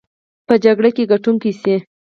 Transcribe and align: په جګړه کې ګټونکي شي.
په 0.47 0.53
جګړه 0.63 0.89
کې 0.95 1.09
ګټونکي 1.11 1.51
شي. 1.61 1.75